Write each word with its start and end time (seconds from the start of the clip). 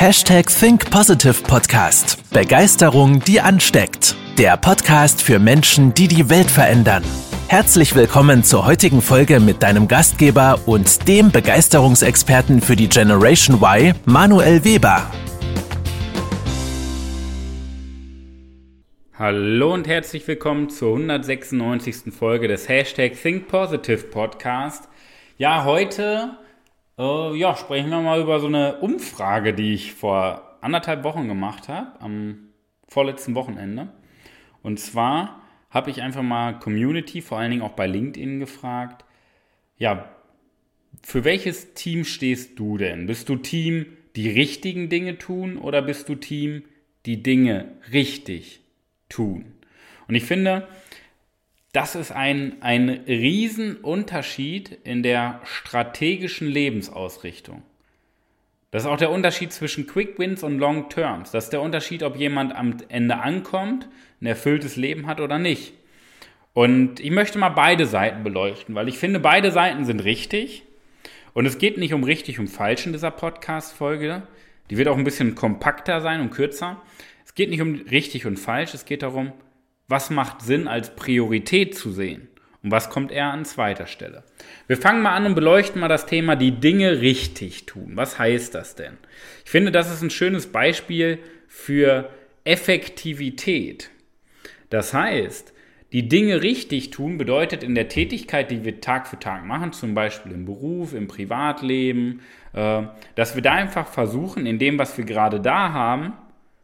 Hashtag 0.00 0.46
Think 0.46 0.88
Positive 0.92 1.42
Podcast. 1.42 2.22
Begeisterung, 2.32 3.18
die 3.18 3.40
ansteckt. 3.40 4.14
Der 4.38 4.56
Podcast 4.56 5.20
für 5.20 5.40
Menschen, 5.40 5.92
die 5.92 6.06
die 6.06 6.30
Welt 6.30 6.48
verändern. 6.48 7.02
Herzlich 7.48 7.96
willkommen 7.96 8.44
zur 8.44 8.64
heutigen 8.64 9.02
Folge 9.02 9.40
mit 9.40 9.60
deinem 9.60 9.88
Gastgeber 9.88 10.60
und 10.66 11.08
dem 11.08 11.32
Begeisterungsexperten 11.32 12.60
für 12.60 12.76
die 12.76 12.88
Generation 12.88 13.56
Y, 13.60 13.92
Manuel 14.04 14.64
Weber. 14.64 15.10
Hallo 19.14 19.74
und 19.74 19.88
herzlich 19.88 20.28
willkommen 20.28 20.70
zur 20.70 20.92
196. 20.92 22.14
Folge 22.16 22.46
des 22.46 22.68
Hashtag 22.68 23.20
Think 23.20 23.48
Positive 23.48 24.04
Podcast. 24.04 24.88
Ja, 25.38 25.64
heute 25.64 26.38
äh, 26.98 27.36
ja, 27.36 27.56
sprechen 27.56 27.90
wir 27.90 28.00
mal 28.00 28.20
über 28.20 28.40
so 28.40 28.46
eine 28.46 28.78
Umfrage, 28.78 29.54
die 29.54 29.74
ich 29.74 29.94
vor 29.94 30.58
anderthalb 30.60 31.04
Wochen 31.04 31.28
gemacht 31.28 31.68
habe, 31.68 32.00
am 32.00 32.48
vorletzten 32.88 33.34
Wochenende. 33.34 33.88
Und 34.62 34.80
zwar 34.80 35.42
habe 35.70 35.90
ich 35.90 36.02
einfach 36.02 36.22
mal 36.22 36.58
Community, 36.58 37.20
vor 37.20 37.38
allen 37.38 37.50
Dingen 37.50 37.62
auch 37.62 37.72
bei 37.72 37.86
LinkedIn 37.86 38.40
gefragt, 38.40 39.04
ja, 39.76 40.08
für 41.02 41.24
welches 41.24 41.74
Team 41.74 42.04
stehst 42.04 42.58
du 42.58 42.76
denn? 42.76 43.06
Bist 43.06 43.28
du 43.28 43.36
Team, 43.36 43.86
die 44.16 44.30
richtigen 44.30 44.88
Dinge 44.88 45.18
tun 45.18 45.58
oder 45.58 45.82
bist 45.82 46.08
du 46.08 46.16
Team, 46.16 46.64
die 47.06 47.22
Dinge 47.22 47.72
richtig 47.92 48.60
tun? 49.08 49.54
Und 50.08 50.14
ich 50.14 50.24
finde, 50.24 50.66
das 51.72 51.94
ist 51.94 52.12
ein, 52.12 52.56
ein 52.62 52.88
Riesenunterschied 53.06 54.78
in 54.84 55.02
der 55.02 55.40
strategischen 55.44 56.48
Lebensausrichtung. 56.48 57.62
Das 58.70 58.82
ist 58.82 58.88
auch 58.88 58.96
der 58.96 59.10
Unterschied 59.10 59.52
zwischen 59.52 59.86
Quick 59.86 60.18
Wins 60.18 60.42
und 60.42 60.58
Long 60.58 60.88
Terms. 60.88 61.30
Das 61.30 61.44
ist 61.44 61.52
der 61.52 61.62
Unterschied, 61.62 62.02
ob 62.02 62.16
jemand 62.16 62.54
am 62.54 62.76
Ende 62.88 63.18
ankommt, 63.18 63.88
ein 64.20 64.26
erfülltes 64.26 64.76
Leben 64.76 65.06
hat 65.06 65.20
oder 65.20 65.38
nicht. 65.38 65.72
Und 66.52 67.00
ich 67.00 67.10
möchte 67.10 67.38
mal 67.38 67.50
beide 67.50 67.86
Seiten 67.86 68.24
beleuchten, 68.24 68.74
weil 68.74 68.88
ich 68.88 68.98
finde, 68.98 69.20
beide 69.20 69.52
Seiten 69.52 69.84
sind 69.84 70.04
richtig. 70.04 70.64
Und 71.32 71.46
es 71.46 71.58
geht 71.58 71.78
nicht 71.78 71.94
um 71.94 72.02
richtig 72.02 72.38
und 72.38 72.48
falsch 72.48 72.84
in 72.84 72.92
dieser 72.92 73.10
Podcast-Folge. 73.10 74.22
Die 74.70 74.76
wird 74.76 74.88
auch 74.88 74.98
ein 74.98 75.04
bisschen 75.04 75.34
kompakter 75.34 76.00
sein 76.00 76.20
und 76.20 76.30
kürzer. 76.30 76.82
Es 77.24 77.34
geht 77.34 77.50
nicht 77.50 77.62
um 77.62 77.74
richtig 77.74 78.26
und 78.26 78.38
falsch, 78.38 78.74
es 78.74 78.84
geht 78.84 79.02
darum, 79.02 79.32
was 79.88 80.10
macht 80.10 80.42
Sinn 80.42 80.68
als 80.68 80.94
Priorität 80.94 81.76
zu 81.76 81.90
sehen 81.90 82.28
und 82.62 82.70
was 82.70 82.90
kommt 82.90 83.10
eher 83.10 83.32
an 83.32 83.44
zweiter 83.44 83.86
Stelle. 83.86 84.22
Wir 84.66 84.76
fangen 84.76 85.02
mal 85.02 85.14
an 85.14 85.26
und 85.26 85.34
beleuchten 85.34 85.80
mal 85.80 85.88
das 85.88 86.06
Thema 86.06 86.36
die 86.36 86.52
Dinge 86.52 87.00
richtig 87.00 87.66
tun. 87.66 87.92
Was 87.94 88.18
heißt 88.18 88.54
das 88.54 88.74
denn? 88.74 88.98
Ich 89.44 89.50
finde, 89.50 89.72
das 89.72 89.92
ist 89.92 90.02
ein 90.02 90.10
schönes 90.10 90.46
Beispiel 90.48 91.18
für 91.46 92.10
Effektivität. 92.44 93.90
Das 94.70 94.92
heißt, 94.92 95.54
die 95.92 96.06
Dinge 96.06 96.42
richtig 96.42 96.90
tun 96.90 97.16
bedeutet 97.16 97.62
in 97.62 97.74
der 97.74 97.88
Tätigkeit, 97.88 98.50
die 98.50 98.64
wir 98.64 98.82
Tag 98.82 99.06
für 99.06 99.18
Tag 99.18 99.46
machen, 99.46 99.72
zum 99.72 99.94
Beispiel 99.94 100.32
im 100.32 100.44
Beruf, 100.44 100.92
im 100.92 101.08
Privatleben, 101.08 102.20
äh, 102.52 102.82
dass 103.14 103.34
wir 103.34 103.42
da 103.42 103.52
einfach 103.52 103.88
versuchen, 103.88 104.44
in 104.44 104.58
dem, 104.58 104.78
was 104.78 104.98
wir 104.98 105.06
gerade 105.06 105.40
da 105.40 105.72
haben, 105.72 106.12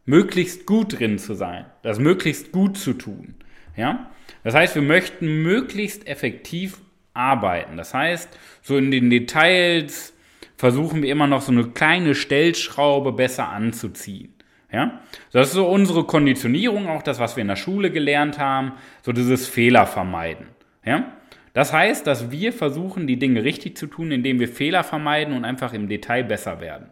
möglichst 0.05 0.65
gut 0.65 0.99
drin 0.99 1.17
zu 1.17 1.33
sein, 1.33 1.65
das 1.81 1.99
möglichst 1.99 2.51
gut 2.51 2.77
zu 2.77 2.93
tun. 2.93 3.35
Ja? 3.75 4.11
Das 4.43 4.53
heißt, 4.53 4.75
wir 4.75 4.81
möchten 4.81 5.43
möglichst 5.43 6.07
effektiv 6.07 6.79
arbeiten. 7.13 7.77
Das 7.77 7.93
heißt, 7.93 8.29
so 8.61 8.77
in 8.77 8.91
den 8.91 9.09
Details 9.09 10.13
versuchen 10.57 11.01
wir 11.01 11.11
immer 11.11 11.27
noch 11.27 11.41
so 11.41 11.51
eine 11.51 11.65
kleine 11.65 12.15
Stellschraube 12.15 13.11
besser 13.11 13.49
anzuziehen. 13.49 14.33
Ja? 14.71 15.01
Das 15.31 15.47
ist 15.47 15.53
so 15.53 15.67
unsere 15.67 16.03
Konditionierung, 16.03 16.87
auch 16.87 17.03
das, 17.03 17.19
was 17.19 17.35
wir 17.35 17.41
in 17.41 17.47
der 17.47 17.55
Schule 17.55 17.91
gelernt 17.91 18.37
haben, 18.39 18.73
so 19.01 19.11
dieses 19.11 19.47
Fehler 19.47 19.87
vermeiden. 19.87 20.47
Ja? 20.85 21.13
Das 21.53 21.71
heißt, 21.71 22.05
dass 22.05 22.31
wir 22.31 22.51
versuchen, 22.51 23.07
die 23.07 23.17
Dinge 23.17 23.43
richtig 23.43 23.77
zu 23.77 23.87
tun, 23.87 24.11
indem 24.11 24.39
wir 24.39 24.49
Fehler 24.49 24.83
vermeiden 24.83 25.33
und 25.33 25.45
einfach 25.45 25.73
im 25.73 25.87
Detail 25.87 26.23
besser 26.23 26.59
werden. 26.59 26.87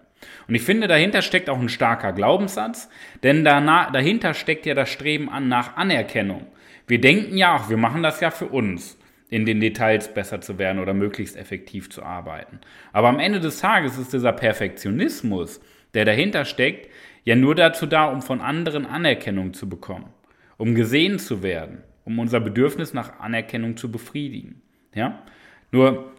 Und 0.48 0.56
ich 0.56 0.62
finde, 0.62 0.88
dahinter 0.88 1.22
steckt 1.22 1.50
auch 1.50 1.60
ein 1.60 1.70
starker 1.70 2.14
Glaubenssatz, 2.14 2.90
denn 3.24 3.44
danach, 3.44 3.92
dahinter 3.92 4.34
steckt 4.34 4.66
ja 4.66 4.74
das 4.74 4.90
Streben 4.90 5.30
an 5.30 5.48
nach 5.48 5.76
Anerkennung. 5.78 6.48
Wir 6.88 7.00
denken 7.00 7.38
ja, 7.38 7.56
ach, 7.56 7.70
wir 7.70 7.78
machen 7.78 8.04
das 8.04 8.20
ja 8.20 8.30
für 8.32 8.48
uns, 8.48 8.98
in 9.30 9.46
den 9.46 9.60
Details 9.60 10.14
besser 10.14 10.42
zu 10.42 10.60
werden 10.60 10.80
oder 10.80 10.94
möglichst 10.94 11.36
effektiv 11.36 11.90
zu 11.90 12.04
arbeiten. 12.04 12.60
Aber 12.92 13.10
am 13.10 13.20
Ende 13.20 13.40
des 13.40 13.60
Tages 13.60 13.98
ist 13.98 14.14
dieser 14.14 14.32
Perfektionismus, 14.32 15.60
der 15.94 16.06
dahinter 16.06 16.46
steckt, 16.46 16.90
ja 17.24 17.36
nur 17.36 17.56
dazu 17.56 17.86
da, 17.86 18.06
um 18.06 18.22
von 18.22 18.42
anderen 18.42 18.86
Anerkennung 18.86 19.54
zu 19.54 19.68
bekommen, 19.68 20.10
um 20.58 20.76
gesehen 20.76 21.20
zu 21.20 21.42
werden, 21.42 21.84
um 22.06 22.20
unser 22.20 22.40
Bedürfnis 22.40 22.94
nach 22.94 23.20
Anerkennung 23.20 23.78
zu 23.78 23.92
befriedigen. 23.92 24.62
Ja? 24.94 25.24
Nur 25.72 26.12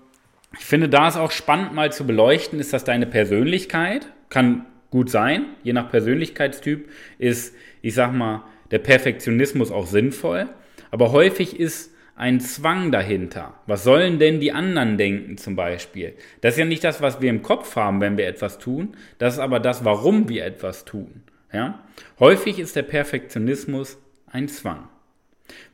ich 0.59 0.65
finde, 0.65 0.89
da 0.89 1.09
ist 1.09 1.17
auch 1.17 1.31
spannend 1.31 1.75
mal 1.75 1.93
zu 1.93 2.07
beleuchten, 2.07 2.61
ist 2.61 2.73
das 2.73 2.85
deine 2.85 3.07
Persönlichkeit? 3.07 4.09
Kann 4.29 4.67
gut 4.91 5.11
sein, 5.11 5.47
je 5.63 5.73
nach 5.73 5.91
Persönlichkeitstyp 5.91 6.89
ist, 7.19 7.55
ich 7.83 7.95
sag 7.95 8.13
mal, 8.13 8.45
der 8.71 8.79
Perfektionismus 8.79 9.71
auch 9.71 9.87
sinnvoll. 9.87 10.49
Aber 10.91 11.13
häufig 11.13 11.59
ist 11.59 11.93
ein 12.17 12.41
Zwang 12.41 12.93
dahinter. 12.93 13.55
Was 13.67 13.83
sollen 13.83 14.19
denn 14.19 14.39
die 14.39 14.53
anderen 14.53 14.97
denken 14.97 15.37
zum 15.37 15.57
Beispiel? 15.57 16.15
Das 16.41 16.55
ist 16.55 16.61
ja 16.61 16.65
nicht 16.65 16.85
das, 16.85 17.01
was 17.03 17.21
wir 17.21 17.31
im 17.31 17.43
Kopf 17.43 17.75
haben, 17.77 18.01
wenn 18.01 18.17
wir 18.17 18.29
etwas 18.29 18.59
tun. 18.59 18.97
Das 19.19 19.35
ist 19.35 19.41
aber 19.41 19.59
das, 19.59 19.85
warum 19.85 20.29
wir 20.29 20.45
etwas 20.45 20.85
tun. 20.85 21.25
Ja? 21.53 21.81
Häufig 22.21 22.59
ist 22.59 22.77
der 22.77 22.83
Perfektionismus 22.83 23.99
ein 24.31 24.49
Zwang. 24.49 24.89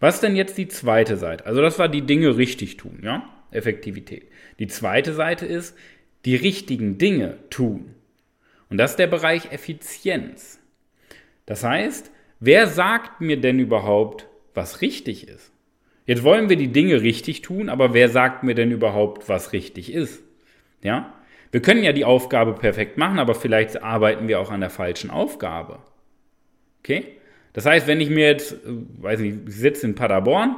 Was 0.01 0.17
ist 0.17 0.23
denn 0.23 0.37
jetzt 0.37 0.59
die 0.59 0.69
zweite 0.69 1.17
Seite? 1.17 1.47
Also 1.47 1.61
das 1.61 1.79
war 1.79 1.89
die 1.89 2.03
Dinge 2.03 2.37
richtig 2.37 2.77
tun, 2.77 3.01
ja? 3.03 3.29
Effektivität. 3.51 4.29
Die 4.59 4.67
zweite 4.67 5.13
Seite 5.15 5.47
ist, 5.47 5.77
die 6.25 6.37
richtigen 6.37 6.99
Dinge 6.99 7.39
tun. 7.51 7.95
Und 8.69 8.79
das 8.79 8.93
ist 8.93 8.99
der 8.99 9.07
Bereich 9.07 9.53
Effizienz. 9.53 10.61
Das 11.47 11.65
heißt, 11.65 12.11
wer 12.39 12.67
sagt 12.67 13.21
mir 13.21 13.41
denn 13.41 13.59
überhaupt, 13.59 14.29
was 14.55 14.81
richtig 14.81 15.29
ist? 15.29 15.53
Jetzt 16.07 16.23
wollen 16.23 16.49
wir 16.49 16.57
die 16.57 16.73
Dinge 16.73 17.03
richtig 17.03 17.43
tun, 17.43 17.69
aber 17.69 17.95
wer 17.95 18.09
sagt 18.09 18.43
mir 18.43 18.55
denn 18.55 18.71
überhaupt, 18.71 19.29
was 19.29 19.53
richtig 19.53 19.93
ist? 19.93 20.23
Ja? 20.83 21.15
Wir 21.53 21.63
können 21.63 21.83
ja 21.83 21.93
die 21.93 22.05
Aufgabe 22.05 22.55
perfekt 22.55 22.97
machen, 22.97 23.19
aber 23.19 23.35
vielleicht 23.35 23.83
arbeiten 23.83 24.29
wir 24.29 24.41
auch 24.41 24.51
an 24.51 24.61
der 24.61 24.71
falschen 24.71 25.11
Aufgabe. 25.11 25.81
Okay? 26.81 27.17
Das 27.53 27.67
heißt, 27.67 27.87
wenn 27.87 28.01
ich 28.01 28.11
mir 28.11 28.27
jetzt, 28.27 28.53
äh, 28.53 28.57
weiß 29.01 29.21
nicht, 29.21 29.39
ich 29.49 29.55
sitze 29.55 29.87
in 29.87 29.95
Paderborn 29.95 30.57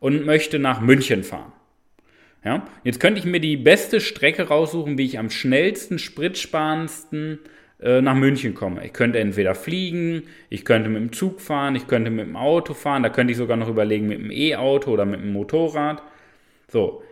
und 0.00 0.26
möchte 0.26 0.58
nach 0.58 0.80
München 0.80 1.22
fahren. 1.22 1.52
Ja? 2.44 2.66
Jetzt 2.84 3.00
könnte 3.00 3.20
ich 3.20 3.24
mir 3.24 3.40
die 3.40 3.56
beste 3.56 4.00
Strecke 4.00 4.48
raussuchen, 4.48 4.98
wie 4.98 5.04
ich 5.04 5.18
am 5.18 5.30
schnellsten, 5.30 5.98
spritsparendsten 5.98 7.38
äh, 7.80 8.00
nach 8.00 8.14
München 8.14 8.54
komme. 8.54 8.84
Ich 8.84 8.92
könnte 8.92 9.18
entweder 9.18 9.54
fliegen, 9.54 10.24
ich 10.50 10.64
könnte 10.64 10.88
mit 10.88 11.00
dem 11.00 11.12
Zug 11.12 11.40
fahren, 11.40 11.76
ich 11.76 11.86
könnte 11.86 12.10
mit 12.10 12.26
dem 12.26 12.36
Auto 12.36 12.74
fahren, 12.74 13.02
da 13.02 13.08
könnte 13.08 13.32
ich 13.32 13.36
sogar 13.36 13.56
noch 13.56 13.68
überlegen 13.68 14.08
mit 14.08 14.18
dem 14.18 14.30
E-Auto 14.30 14.90
oder 14.90 15.04
mit 15.04 15.20
dem 15.20 15.32
Motorrad. 15.32 16.02
So, 16.68 17.02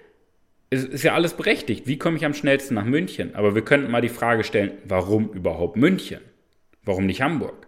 es 0.71 0.85
ist 0.85 1.03
ja 1.03 1.15
alles 1.15 1.35
berechtigt. 1.35 1.87
Wie 1.87 1.99
komme 1.99 2.17
ich 2.17 2.25
am 2.25 2.35
schnellsten 2.35 2.75
nach 2.75 2.85
München? 2.85 3.35
Aber 3.35 3.55
wir 3.55 3.63
könnten 3.63 3.91
mal 3.91 4.01
die 4.01 4.09
Frage 4.09 4.45
stellen, 4.45 4.73
warum 4.85 5.31
überhaupt 5.33 5.77
München? 5.77 6.21
Warum 6.85 7.07
nicht 7.07 7.21
Hamburg? 7.23 7.67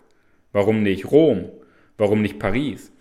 Warum 0.52 0.82
nicht 0.82 1.10
Rom? 1.10 1.50
Warum 1.98 2.22
nicht 2.22 2.38
Paris? 2.38 2.92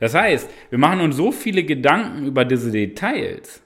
Das 0.00 0.14
heißt, 0.14 0.48
wir 0.70 0.78
machen 0.78 1.00
uns 1.00 1.16
so 1.16 1.32
viele 1.32 1.64
Gedanken 1.64 2.26
über 2.26 2.44
diese 2.44 2.70
Details, 2.70 3.62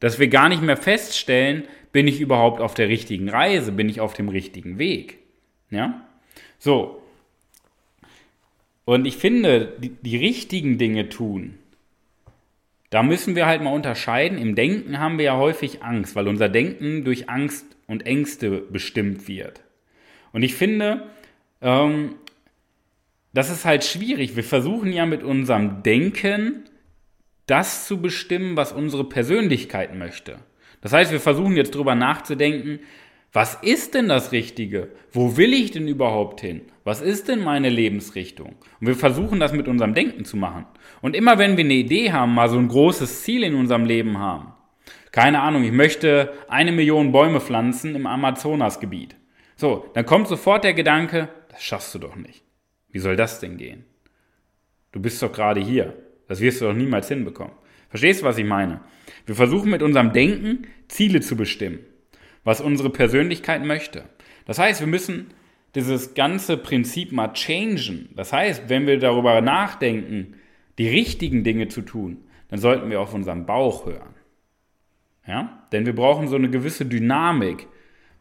dass 0.00 0.18
wir 0.18 0.28
gar 0.28 0.48
nicht 0.48 0.62
mehr 0.62 0.76
feststellen, 0.76 1.64
bin 1.92 2.06
ich 2.06 2.20
überhaupt 2.20 2.60
auf 2.60 2.74
der 2.74 2.88
richtigen 2.88 3.28
Reise, 3.28 3.72
bin 3.72 3.88
ich 3.88 4.00
auf 4.00 4.14
dem 4.14 4.28
richtigen 4.28 4.78
Weg. 4.78 5.18
Ja? 5.70 6.06
So. 6.58 7.02
Und 8.84 9.06
ich 9.06 9.16
finde, 9.16 9.76
die, 9.78 9.90
die 9.90 10.16
richtigen 10.16 10.78
Dinge 10.78 11.08
tun, 11.08 11.58
da 12.90 13.02
müssen 13.02 13.36
wir 13.36 13.46
halt 13.46 13.62
mal 13.62 13.74
unterscheiden. 13.74 14.38
Im 14.38 14.54
Denken 14.54 14.98
haben 14.98 15.18
wir 15.18 15.26
ja 15.26 15.36
häufig 15.36 15.82
Angst, 15.82 16.16
weil 16.16 16.26
unser 16.26 16.48
Denken 16.48 17.04
durch 17.04 17.28
Angst 17.28 17.66
und 17.86 18.06
Ängste 18.06 18.62
bestimmt 18.62 19.28
wird. 19.28 19.62
Und 20.32 20.42
ich 20.42 20.54
finde, 20.54 21.06
ähm, 21.60 22.14
das 23.34 23.50
ist 23.50 23.64
halt 23.64 23.84
schwierig. 23.84 24.36
Wir 24.36 24.44
versuchen 24.44 24.92
ja 24.92 25.04
mit 25.04 25.22
unserem 25.22 25.82
Denken 25.82 26.64
das 27.48 27.86
zu 27.86 28.00
bestimmen, 28.00 28.56
was 28.56 28.72
unsere 28.72 29.04
Persönlichkeit 29.04 29.94
möchte. 29.94 30.38
Das 30.80 30.92
heißt, 30.92 31.10
wir 31.10 31.20
versuchen 31.20 31.56
jetzt 31.56 31.74
drüber 31.74 31.96
nachzudenken, 31.96 32.78
was 33.32 33.56
ist 33.56 33.94
denn 33.94 34.08
das 34.08 34.32
Richtige? 34.32 34.90
Wo 35.12 35.36
will 35.36 35.52
ich 35.52 35.70
denn 35.70 35.86
überhaupt 35.86 36.40
hin? 36.40 36.62
Was 36.84 37.02
ist 37.02 37.28
denn 37.28 37.44
meine 37.44 37.68
Lebensrichtung? 37.68 38.54
Und 38.80 38.86
wir 38.86 38.94
versuchen 38.94 39.38
das 39.38 39.52
mit 39.52 39.68
unserem 39.68 39.92
Denken 39.92 40.24
zu 40.24 40.36
machen. 40.36 40.64
Und 41.02 41.14
immer 41.14 41.36
wenn 41.36 41.56
wir 41.56 41.64
eine 41.64 41.74
Idee 41.74 42.12
haben, 42.12 42.34
mal 42.34 42.48
so 42.48 42.58
ein 42.58 42.68
großes 42.68 43.22
Ziel 43.22 43.42
in 43.42 43.54
unserem 43.54 43.84
Leben 43.84 44.18
haben, 44.18 44.54
keine 45.12 45.40
Ahnung, 45.40 45.64
ich 45.64 45.72
möchte 45.72 46.32
eine 46.48 46.72
Million 46.72 47.12
Bäume 47.12 47.40
pflanzen 47.40 47.94
im 47.94 48.06
Amazonasgebiet. 48.06 49.16
So, 49.56 49.90
dann 49.94 50.06
kommt 50.06 50.28
sofort 50.28 50.64
der 50.64 50.74
Gedanke, 50.74 51.28
das 51.50 51.62
schaffst 51.62 51.94
du 51.94 51.98
doch 51.98 52.16
nicht. 52.16 52.44
Wie 52.90 52.98
soll 52.98 53.16
das 53.16 53.40
denn 53.40 53.56
gehen? 53.56 53.84
Du 54.92 55.00
bist 55.00 55.22
doch 55.22 55.32
gerade 55.32 55.60
hier. 55.60 55.94
Das 56.28 56.40
wirst 56.40 56.60
du 56.60 56.66
doch 56.66 56.74
niemals 56.74 57.08
hinbekommen. 57.08 57.54
Verstehst 57.88 58.20
du, 58.20 58.26
was 58.26 58.38
ich 58.38 58.44
meine? 58.44 58.80
Wir 59.26 59.34
versuchen 59.34 59.70
mit 59.70 59.82
unserem 59.82 60.12
Denken 60.12 60.66
Ziele 60.88 61.20
zu 61.20 61.36
bestimmen, 61.36 61.80
was 62.44 62.60
unsere 62.60 62.90
Persönlichkeit 62.90 63.64
möchte. 63.64 64.04
Das 64.44 64.58
heißt, 64.58 64.80
wir 64.80 64.86
müssen 64.86 65.28
dieses 65.74 66.14
ganze 66.14 66.56
Prinzip 66.56 67.12
mal 67.12 67.32
changen. 67.32 68.08
Das 68.14 68.32
heißt, 68.32 68.68
wenn 68.68 68.86
wir 68.86 68.98
darüber 68.98 69.40
nachdenken, 69.40 70.34
die 70.78 70.88
richtigen 70.88 71.44
Dinge 71.44 71.68
zu 71.68 71.82
tun, 71.82 72.18
dann 72.48 72.58
sollten 72.58 72.90
wir 72.90 73.00
auf 73.00 73.14
unseren 73.14 73.46
Bauch 73.46 73.86
hören. 73.86 74.14
Ja? 75.26 75.66
Denn 75.72 75.86
wir 75.86 75.94
brauchen 75.94 76.28
so 76.28 76.36
eine 76.36 76.50
gewisse 76.50 76.86
Dynamik. 76.86 77.66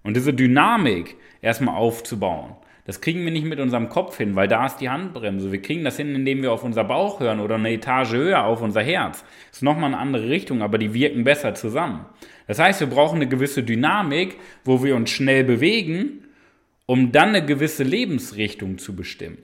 Und 0.03 0.15
diese 0.15 0.33
Dynamik 0.33 1.15
erstmal 1.41 1.75
aufzubauen. 1.75 2.55
Das 2.87 3.01
kriegen 3.01 3.25
wir 3.25 3.31
nicht 3.31 3.45
mit 3.45 3.59
unserem 3.59 3.89
Kopf 3.89 4.17
hin, 4.17 4.37
weil 4.37 4.47
da 4.47 4.65
ist 4.65 4.77
die 4.77 4.89
Handbremse. 4.89 5.51
Wir 5.51 5.61
kriegen 5.61 5.83
das 5.83 5.97
hin, 5.97 6.15
indem 6.15 6.41
wir 6.41 6.53
auf 6.53 6.63
unser 6.63 6.85
Bauch 6.85 7.19
hören 7.19 7.41
oder 7.41 7.55
eine 7.55 7.73
Etage 7.73 8.13
höher 8.13 8.45
auf 8.45 8.61
unser 8.61 8.81
Herz. 8.81 9.25
Das 9.49 9.57
ist 9.57 9.61
nochmal 9.61 9.93
eine 9.93 9.97
andere 9.97 10.29
Richtung, 10.29 10.61
aber 10.61 10.77
die 10.77 10.93
wirken 10.93 11.25
besser 11.25 11.53
zusammen. 11.53 12.05
Das 12.47 12.59
heißt, 12.59 12.79
wir 12.79 12.87
brauchen 12.87 13.17
eine 13.17 13.27
gewisse 13.27 13.61
Dynamik, 13.61 14.37
wo 14.63 14.85
wir 14.85 14.95
uns 14.95 15.09
schnell 15.09 15.43
bewegen, 15.43 16.23
um 16.85 17.11
dann 17.11 17.29
eine 17.29 17.45
gewisse 17.45 17.83
Lebensrichtung 17.83 18.77
zu 18.77 18.95
bestimmen. 18.95 19.39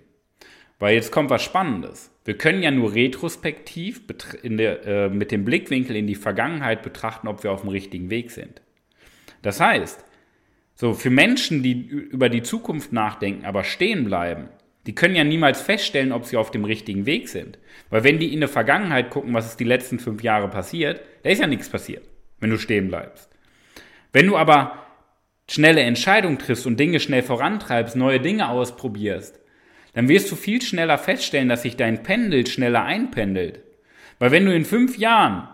Weil 0.80 0.96
jetzt 0.96 1.12
kommt 1.12 1.30
was 1.30 1.44
Spannendes. 1.44 2.12
Wir 2.24 2.38
können 2.38 2.64
ja 2.64 2.72
nur 2.72 2.96
retrospektiv 2.96 4.04
der, 4.42 4.86
äh, 4.86 5.10
mit 5.10 5.32
dem 5.32 5.44
Blickwinkel 5.44 5.98
in 5.98 6.08
die 6.08 6.16
Vergangenheit 6.16 6.82
betrachten, 6.82 7.28
ob 7.28 7.44
wir 7.44 7.52
auf 7.52 7.62
dem 7.62 7.72
richtigen 7.72 8.10
Weg 8.10 8.32
sind. 8.32 8.62
Das 9.42 9.60
heißt, 9.60 10.06
so, 10.76 10.94
für 10.94 11.10
Menschen, 11.10 11.62
die 11.62 11.86
über 11.88 12.30
die 12.30 12.44
Zukunft 12.44 12.94
nachdenken, 12.94 13.46
aber 13.46 13.64
stehen 13.64 14.06
bleiben, 14.06 14.50
die 14.86 14.96
können 14.96 15.16
ja 15.16 15.24
niemals 15.24 15.62
feststellen, 15.62 16.12
ob 16.12 16.26
sie 16.26 16.36
auf 16.36 16.52
dem 16.52 16.66
richtigen 16.66 17.06
Weg 17.06 17.30
sind. 17.30 17.58
Weil 17.90 18.04
wenn 18.04 18.20
die 18.20 18.34
in 18.34 18.42
der 18.42 18.50
Vergangenheit 18.50 19.12
gucken, 19.12 19.34
was 19.34 19.48
ist 19.48 19.60
die 19.60 19.66
letzten 19.66 20.00
fünf 20.00 20.24
Jahre 20.24 20.50
passiert, 20.50 21.02
da 21.24 21.30
ist 21.30 21.40
ja 21.40 21.48
nichts 21.48 21.70
passiert, 21.70 22.04
wenn 22.40 22.50
du 22.50 22.58
stehen 22.58 22.90
bleibst. 22.90 23.30
Wenn 24.12 24.28
du 24.28 24.36
aber 24.36 24.84
schnelle 25.50 25.82
Entscheidungen 25.82 26.38
triffst 26.38 26.66
und 26.66 26.80
Dinge 26.80 27.00
schnell 27.00 27.24
vorantreibst, 27.24 27.96
neue 27.96 28.20
Dinge 28.20 28.50
ausprobierst, 28.50 29.40
dann 29.94 30.10
wirst 30.10 30.32
du 30.32 30.36
viel 30.36 30.62
schneller 30.62 30.98
feststellen, 30.98 31.50
dass 31.50 31.62
sich 31.62 31.78
dein 31.78 32.04
Pendel 32.04 32.48
schneller 32.48 32.84
einpendelt. 32.84 33.62
Weil 34.20 34.32
wenn 34.32 34.46
du 34.46 34.54
in 34.54 34.66
fünf 34.66 34.98
Jahren 34.98 35.48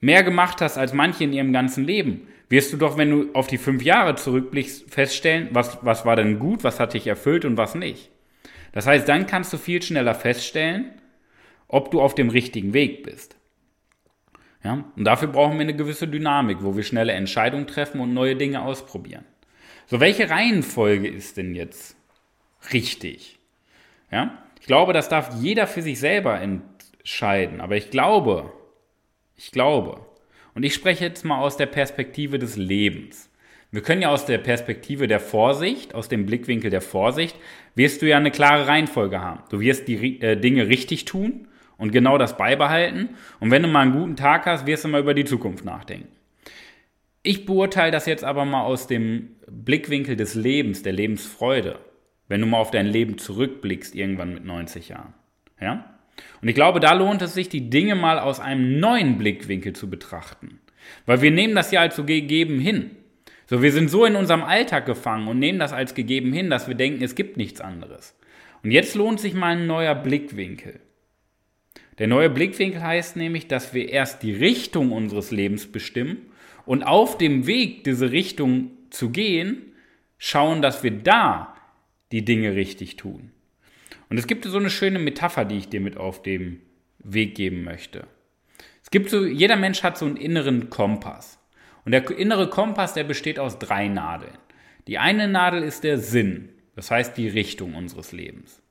mehr 0.00 0.22
gemacht 0.22 0.60
hast 0.60 0.78
als 0.78 0.92
manche 0.92 1.24
in 1.24 1.32
ihrem 1.32 1.52
ganzen 1.52 1.84
Leben, 1.84 2.28
wirst 2.50 2.72
du 2.72 2.76
doch, 2.76 2.98
wenn 2.98 3.10
du 3.10 3.32
auf 3.32 3.46
die 3.46 3.58
fünf 3.58 3.82
Jahre 3.82 4.16
zurückblickst, 4.16 4.92
feststellen, 4.92 5.48
was, 5.52 5.78
was 5.82 6.04
war 6.04 6.16
denn 6.16 6.38
gut, 6.38 6.64
was 6.64 6.80
hat 6.80 6.92
dich 6.92 7.06
erfüllt 7.06 7.44
und 7.44 7.56
was 7.56 7.74
nicht. 7.74 8.10
Das 8.72 8.86
heißt, 8.86 9.08
dann 9.08 9.26
kannst 9.26 9.52
du 9.52 9.56
viel 9.56 9.80
schneller 9.80 10.14
feststellen, 10.14 10.92
ob 11.68 11.90
du 11.90 12.00
auf 12.00 12.14
dem 12.14 12.28
richtigen 12.28 12.74
Weg 12.74 13.04
bist. 13.04 13.36
Ja? 14.64 14.84
Und 14.96 15.04
dafür 15.04 15.28
brauchen 15.28 15.54
wir 15.54 15.62
eine 15.62 15.76
gewisse 15.76 16.08
Dynamik, 16.08 16.58
wo 16.62 16.76
wir 16.76 16.82
schnelle 16.82 17.12
Entscheidungen 17.12 17.68
treffen 17.68 18.00
und 18.00 18.12
neue 18.12 18.36
Dinge 18.36 18.62
ausprobieren. 18.62 19.24
So, 19.86 20.00
welche 20.00 20.28
Reihenfolge 20.28 21.08
ist 21.08 21.36
denn 21.36 21.54
jetzt 21.54 21.96
richtig? 22.72 23.38
Ja? 24.10 24.42
Ich 24.60 24.66
glaube, 24.66 24.92
das 24.92 25.08
darf 25.08 25.40
jeder 25.40 25.66
für 25.68 25.82
sich 25.82 26.00
selber 26.00 26.40
entscheiden. 26.40 27.60
Aber 27.60 27.76
ich 27.76 27.90
glaube, 27.90 28.52
ich 29.36 29.52
glaube, 29.52 30.04
und 30.60 30.64
ich 30.66 30.74
spreche 30.74 31.06
jetzt 31.06 31.24
mal 31.24 31.38
aus 31.38 31.56
der 31.56 31.64
Perspektive 31.64 32.38
des 32.38 32.58
Lebens. 32.58 33.30
Wir 33.70 33.80
können 33.80 34.02
ja 34.02 34.10
aus 34.10 34.26
der 34.26 34.36
Perspektive 34.36 35.06
der 35.06 35.18
Vorsicht, 35.18 35.94
aus 35.94 36.10
dem 36.10 36.26
Blickwinkel 36.26 36.68
der 36.70 36.82
Vorsicht, 36.82 37.34
wirst 37.74 38.02
du 38.02 38.06
ja 38.06 38.18
eine 38.18 38.30
klare 38.30 38.68
Reihenfolge 38.68 39.22
haben. 39.22 39.40
Du 39.48 39.60
wirst 39.60 39.88
die 39.88 40.20
äh, 40.20 40.36
Dinge 40.36 40.68
richtig 40.68 41.06
tun 41.06 41.48
und 41.78 41.92
genau 41.92 42.18
das 42.18 42.36
beibehalten. 42.36 43.08
Und 43.38 43.50
wenn 43.50 43.62
du 43.62 43.68
mal 43.68 43.80
einen 43.80 43.92
guten 43.92 44.16
Tag 44.16 44.44
hast, 44.44 44.66
wirst 44.66 44.84
du 44.84 44.88
mal 44.88 45.00
über 45.00 45.14
die 45.14 45.24
Zukunft 45.24 45.64
nachdenken. 45.64 46.08
Ich 47.22 47.46
beurteile 47.46 47.90
das 47.90 48.04
jetzt 48.04 48.24
aber 48.24 48.44
mal 48.44 48.64
aus 48.64 48.86
dem 48.86 49.36
Blickwinkel 49.50 50.14
des 50.14 50.34
Lebens, 50.34 50.82
der 50.82 50.92
Lebensfreude. 50.92 51.78
Wenn 52.28 52.42
du 52.42 52.46
mal 52.46 52.58
auf 52.58 52.70
dein 52.70 52.86
Leben 52.86 53.16
zurückblickst, 53.16 53.94
irgendwann 53.94 54.34
mit 54.34 54.44
90 54.44 54.90
Jahren. 54.90 55.14
Ja? 55.58 55.99
Und 56.42 56.48
ich 56.48 56.54
glaube, 56.54 56.80
da 56.80 56.92
lohnt 56.92 57.22
es 57.22 57.34
sich, 57.34 57.48
die 57.48 57.70
Dinge 57.70 57.94
mal 57.94 58.18
aus 58.18 58.40
einem 58.40 58.80
neuen 58.80 59.18
Blickwinkel 59.18 59.72
zu 59.72 59.90
betrachten. 59.90 60.60
Weil 61.06 61.22
wir 61.22 61.30
nehmen 61.30 61.54
das 61.54 61.70
ja 61.70 61.80
als 61.80 61.96
so 61.96 62.04
gegeben 62.04 62.58
hin. 62.58 62.90
So, 63.46 63.62
wir 63.62 63.72
sind 63.72 63.90
so 63.90 64.04
in 64.04 64.16
unserem 64.16 64.42
Alltag 64.42 64.86
gefangen 64.86 65.28
und 65.28 65.38
nehmen 65.38 65.58
das 65.58 65.72
als 65.72 65.94
gegeben 65.94 66.32
hin, 66.32 66.50
dass 66.50 66.68
wir 66.68 66.74
denken, 66.74 67.02
es 67.02 67.14
gibt 67.14 67.36
nichts 67.36 67.60
anderes. 67.60 68.16
Und 68.62 68.70
jetzt 68.70 68.94
lohnt 68.94 69.20
sich 69.20 69.34
mal 69.34 69.56
ein 69.56 69.66
neuer 69.66 69.94
Blickwinkel. 69.94 70.80
Der 71.98 72.06
neue 72.06 72.30
Blickwinkel 72.30 72.82
heißt 72.82 73.16
nämlich, 73.16 73.48
dass 73.48 73.74
wir 73.74 73.88
erst 73.88 74.22
die 74.22 74.32
Richtung 74.32 74.92
unseres 74.92 75.30
Lebens 75.30 75.70
bestimmen 75.70 76.18
und 76.64 76.82
auf 76.82 77.18
dem 77.18 77.46
Weg, 77.46 77.84
diese 77.84 78.12
Richtung 78.12 78.70
zu 78.90 79.10
gehen, 79.10 79.72
schauen, 80.16 80.62
dass 80.62 80.82
wir 80.82 80.92
da 80.92 81.54
die 82.12 82.24
Dinge 82.24 82.54
richtig 82.54 82.96
tun. 82.96 83.32
Und 84.10 84.18
es 84.18 84.26
gibt 84.26 84.44
so 84.44 84.58
eine 84.58 84.70
schöne 84.70 84.98
Metapher, 84.98 85.44
die 85.44 85.56
ich 85.56 85.68
dir 85.68 85.80
mit 85.80 85.96
auf 85.96 86.22
dem 86.22 86.60
Weg 86.98 87.36
geben 87.36 87.62
möchte. 87.64 88.06
Es 88.82 88.90
gibt 88.90 89.08
so, 89.08 89.24
jeder 89.24 89.56
Mensch 89.56 89.82
hat 89.82 89.96
so 89.96 90.04
einen 90.04 90.16
inneren 90.16 90.68
Kompass. 90.68 91.38
Und 91.84 91.92
der 91.92 92.10
innere 92.10 92.50
Kompass, 92.50 92.92
der 92.92 93.04
besteht 93.04 93.38
aus 93.38 93.58
drei 93.58 93.88
Nadeln. 93.88 94.36
Die 94.88 94.98
eine 94.98 95.28
Nadel 95.28 95.62
ist 95.62 95.84
der 95.84 95.98
Sinn, 95.98 96.50
das 96.74 96.90
heißt 96.90 97.16
die 97.16 97.28
Richtung 97.28 97.74
unseres 97.74 98.12
Lebens. 98.12 98.62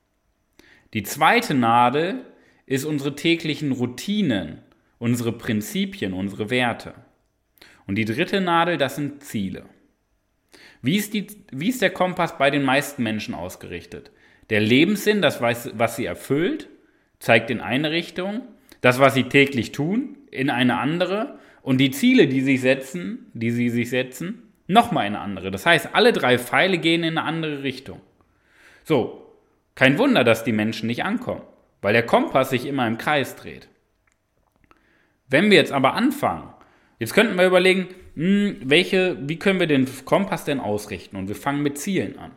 Die 0.92 1.02
zweite 1.02 1.54
Nadel 1.54 2.24
ist 2.66 2.84
unsere 2.84 3.16
täglichen 3.16 3.72
Routinen, 3.72 4.58
unsere 4.98 5.32
Prinzipien, 5.32 6.12
unsere 6.12 6.50
Werte. 6.50 6.94
Und 7.86 7.94
die 7.96 8.04
dritte 8.04 8.40
Nadel, 8.40 8.76
das 8.76 8.96
sind 8.96 9.24
Ziele. 9.24 9.64
Wie 10.82 10.96
ist, 10.96 11.14
die, 11.14 11.26
wie 11.50 11.68
ist 11.68 11.82
der 11.82 11.90
Kompass 11.90 12.36
bei 12.36 12.50
den 12.50 12.62
meisten 12.62 13.02
Menschen 13.02 13.34
ausgerichtet? 13.34 14.10
Der 14.50 14.60
Lebenssinn, 14.60 15.22
das, 15.22 15.40
was 15.40 15.96
sie 15.96 16.04
erfüllt, 16.04 16.68
zeigt 17.20 17.50
in 17.50 17.60
eine 17.60 17.92
Richtung, 17.92 18.42
das, 18.80 18.98
was 18.98 19.14
sie 19.14 19.24
täglich 19.24 19.72
tun, 19.72 20.18
in 20.30 20.50
eine 20.50 20.78
andere 20.78 21.38
und 21.62 21.78
die 21.78 21.90
Ziele, 21.90 22.26
die 22.26 22.40
sie 22.40 22.56
setzen, 22.56 23.30
die 23.32 23.50
sie 23.50 23.68
sich 23.68 23.90
setzen, 23.90 24.42
nochmal 24.66 25.06
in 25.06 25.14
eine 25.14 25.22
andere. 25.22 25.50
Das 25.50 25.66
heißt, 25.66 25.90
alle 25.92 26.12
drei 26.12 26.38
Pfeile 26.38 26.78
gehen 26.78 27.02
in 27.04 27.18
eine 27.18 27.26
andere 27.26 27.62
Richtung. 27.62 28.00
So, 28.84 29.36
kein 29.74 29.98
Wunder, 29.98 30.24
dass 30.24 30.44
die 30.44 30.52
Menschen 30.52 30.86
nicht 30.86 31.04
ankommen, 31.04 31.42
weil 31.82 31.92
der 31.92 32.06
Kompass 32.06 32.50
sich 32.50 32.66
immer 32.66 32.86
im 32.86 32.98
Kreis 32.98 33.36
dreht. 33.36 33.68
Wenn 35.28 35.50
wir 35.50 35.58
jetzt 35.58 35.72
aber 35.72 35.94
anfangen, 35.94 36.52
jetzt 36.98 37.14
könnten 37.14 37.38
wir 37.38 37.46
überlegen, 37.46 37.88
hm, 38.14 38.56
welche, 38.64 39.16
wie 39.28 39.38
können 39.38 39.60
wir 39.60 39.68
den 39.68 39.86
Kompass 40.04 40.44
denn 40.44 40.58
ausrichten? 40.58 41.16
Und 41.16 41.28
wir 41.28 41.36
fangen 41.36 41.62
mit 41.62 41.78
Zielen 41.78 42.18
an. 42.18 42.32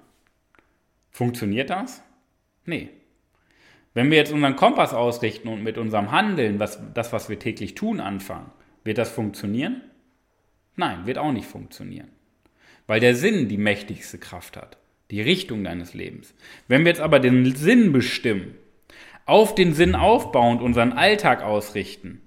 Funktioniert 1.13 1.69
das? 1.69 2.01
Nee. 2.65 2.89
Wenn 3.93 4.09
wir 4.09 4.17
jetzt 4.17 4.33
unseren 4.33 4.55
Kompass 4.55 4.93
ausrichten 4.93 5.47
und 5.47 5.63
mit 5.63 5.77
unserem 5.77 6.11
Handeln, 6.11 6.59
was, 6.59 6.79
das, 6.95 7.13
was 7.13 7.29
wir 7.29 7.37
täglich 7.37 7.75
tun, 7.75 7.99
anfangen, 7.99 8.49
wird 8.83 8.97
das 8.97 9.11
funktionieren? 9.11 9.81
Nein, 10.75 11.05
wird 11.05 11.19
auch 11.19 11.31
nicht 11.31 11.45
funktionieren. 11.45 12.09
Weil 12.87 12.99
der 12.99 13.15
Sinn 13.15 13.47
die 13.47 13.59
mächtigste 13.59 14.17
Kraft 14.17 14.57
hat, 14.57 14.77
die 15.11 15.21
Richtung 15.21 15.63
deines 15.63 15.93
Lebens. 15.93 16.33
Wenn 16.67 16.81
wir 16.81 16.89
jetzt 16.89 17.01
aber 17.01 17.19
den 17.19 17.55
Sinn 17.55 17.93
bestimmen, 17.93 18.55
auf 19.25 19.53
den 19.53 19.73
Sinn 19.73 19.93
aufbauend 19.93 20.63
unseren 20.63 20.93
Alltag 20.93 21.43
ausrichten, 21.43 22.21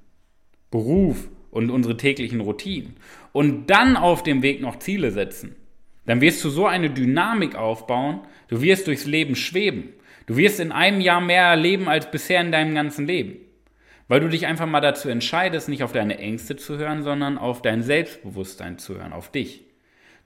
Beruf 0.70 1.28
und 1.50 1.70
unsere 1.70 1.96
täglichen 1.96 2.40
Routinen 2.40 2.96
und 3.32 3.66
dann 3.66 3.96
auf 3.96 4.22
dem 4.22 4.42
Weg 4.42 4.60
noch 4.60 4.78
Ziele 4.78 5.10
setzen, 5.10 5.56
dann 6.06 6.20
wirst 6.20 6.42
du 6.44 6.50
so 6.50 6.66
eine 6.66 6.90
Dynamik 6.90 7.56
aufbauen, 7.56 8.20
du 8.48 8.62
wirst 8.62 8.86
durchs 8.86 9.06
Leben 9.06 9.36
schweben. 9.36 9.92
Du 10.26 10.36
wirst 10.36 10.58
in 10.58 10.72
einem 10.72 11.00
Jahr 11.00 11.20
mehr 11.20 11.44
erleben 11.44 11.88
als 11.88 12.10
bisher 12.10 12.40
in 12.40 12.52
deinem 12.52 12.74
ganzen 12.74 13.06
Leben. 13.06 13.38
Weil 14.08 14.20
du 14.20 14.28
dich 14.28 14.46
einfach 14.46 14.66
mal 14.66 14.80
dazu 14.80 15.08
entscheidest, 15.08 15.68
nicht 15.68 15.82
auf 15.82 15.92
deine 15.92 16.18
Ängste 16.18 16.56
zu 16.56 16.78
hören, 16.78 17.02
sondern 17.02 17.38
auf 17.38 17.62
dein 17.62 17.82
Selbstbewusstsein 17.82 18.78
zu 18.78 18.96
hören, 18.96 19.12
auf 19.12 19.30
dich. 19.30 19.64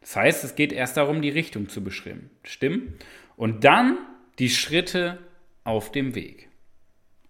Das 0.00 0.16
heißt, 0.16 0.44
es 0.44 0.54
geht 0.54 0.72
erst 0.72 0.96
darum, 0.96 1.22
die 1.22 1.30
Richtung 1.30 1.68
zu 1.68 1.82
bestimmen. 1.82 2.30
Stimmen? 2.42 2.94
Und 3.36 3.64
dann 3.64 3.98
die 4.38 4.50
Schritte 4.50 5.18
auf 5.64 5.92
dem 5.92 6.14
Weg. 6.14 6.48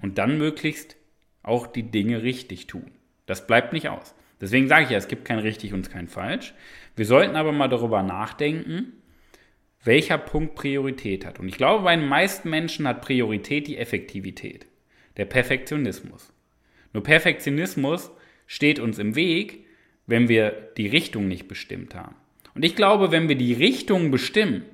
Und 0.00 0.18
dann 0.18 0.38
möglichst 0.38 0.96
auch 1.42 1.66
die 1.66 1.90
Dinge 1.90 2.22
richtig 2.22 2.66
tun. 2.66 2.90
Das 3.26 3.46
bleibt 3.46 3.72
nicht 3.72 3.88
aus. 3.88 4.14
Deswegen 4.40 4.68
sage 4.68 4.84
ich 4.84 4.90
ja, 4.90 4.98
es 4.98 5.08
gibt 5.08 5.24
kein 5.24 5.38
richtig 5.38 5.74
und 5.74 5.90
kein 5.90 6.08
falsch. 6.08 6.54
Wir 6.96 7.06
sollten 7.06 7.36
aber 7.36 7.52
mal 7.52 7.68
darüber 7.68 8.02
nachdenken, 8.02 8.92
welcher 9.84 10.18
Punkt 10.18 10.54
Priorität 10.54 11.24
hat. 11.24 11.40
Und 11.40 11.48
ich 11.48 11.56
glaube, 11.56 11.84
bei 11.84 11.96
den 11.96 12.08
meisten 12.08 12.50
Menschen 12.50 12.86
hat 12.86 13.02
Priorität 13.02 13.66
die 13.66 13.78
Effektivität, 13.78 14.66
der 15.16 15.24
Perfektionismus. 15.24 16.32
Nur 16.92 17.02
Perfektionismus 17.02 18.10
steht 18.46 18.78
uns 18.78 18.98
im 18.98 19.14
Weg, 19.14 19.66
wenn 20.06 20.28
wir 20.28 20.50
die 20.76 20.88
Richtung 20.88 21.28
nicht 21.28 21.48
bestimmt 21.48 21.94
haben. 21.94 22.16
Und 22.54 22.64
ich 22.64 22.76
glaube, 22.76 23.12
wenn 23.12 23.28
wir 23.28 23.36
die 23.36 23.54
Richtung 23.54 24.10
bestimmen 24.10 24.64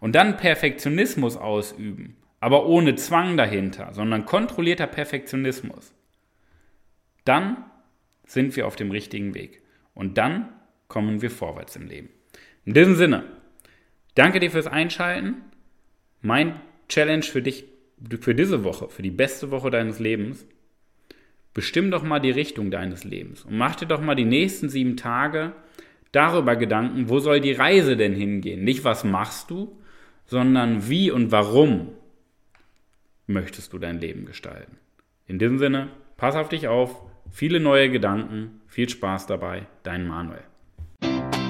und 0.00 0.14
dann 0.14 0.36
Perfektionismus 0.36 1.36
ausüben, 1.36 2.16
aber 2.40 2.66
ohne 2.66 2.94
Zwang 2.94 3.36
dahinter, 3.36 3.94
sondern 3.94 4.26
kontrollierter 4.26 4.86
Perfektionismus, 4.86 5.94
dann 7.24 7.64
sind 8.26 8.54
wir 8.56 8.66
auf 8.66 8.76
dem 8.76 8.90
richtigen 8.90 9.34
Weg. 9.34 9.62
Und 9.94 10.18
dann 10.18 10.52
kommen 10.88 11.22
wir 11.22 11.30
vorwärts 11.30 11.76
im 11.76 11.86
Leben. 11.86 12.08
In 12.64 12.74
diesem 12.74 12.96
Sinne, 12.96 13.24
danke 14.14 14.40
dir 14.40 14.50
fürs 14.50 14.66
Einschalten. 14.66 15.36
Mein 16.22 16.60
Challenge 16.88 17.22
für 17.22 17.42
dich 17.42 17.64
für 18.20 18.34
diese 18.34 18.64
Woche, 18.64 18.88
für 18.88 19.02
die 19.02 19.10
beste 19.10 19.50
Woche 19.50 19.70
deines 19.70 19.98
Lebens, 19.98 20.46
bestimm 21.54 21.90
doch 21.90 22.02
mal 22.02 22.20
die 22.20 22.30
Richtung 22.30 22.70
deines 22.70 23.04
Lebens 23.04 23.44
und 23.44 23.56
mach 23.56 23.76
dir 23.76 23.86
doch 23.86 24.00
mal 24.00 24.14
die 24.14 24.26
nächsten 24.26 24.68
sieben 24.68 24.96
Tage 24.96 25.52
darüber 26.12 26.56
Gedanken, 26.56 27.08
wo 27.08 27.18
soll 27.18 27.40
die 27.40 27.52
Reise 27.52 27.96
denn 27.96 28.14
hingehen? 28.14 28.64
Nicht 28.64 28.84
was 28.84 29.04
machst 29.04 29.50
du, 29.50 29.80
sondern 30.26 30.88
wie 30.88 31.10
und 31.10 31.32
warum 31.32 31.92
möchtest 33.26 33.72
du 33.72 33.78
dein 33.78 33.98
Leben 33.98 34.26
gestalten. 34.26 34.76
In 35.26 35.38
diesem 35.38 35.58
Sinne, 35.58 35.88
pass 36.16 36.36
auf 36.36 36.48
dich 36.48 36.68
auf, 36.68 37.02
viele 37.30 37.60
neue 37.60 37.90
Gedanken, 37.90 38.60
viel 38.66 38.88
Spaß 38.88 39.26
dabei, 39.26 39.66
dein 39.82 40.06
Manuel. 40.06 40.44